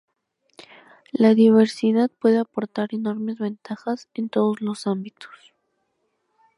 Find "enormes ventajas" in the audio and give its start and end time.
2.91-4.09